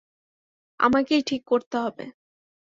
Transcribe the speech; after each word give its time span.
আমাকেই 0.79 1.21
ঠিক 1.23 1.41
করতে 1.45 1.77
হবে। 1.77 2.05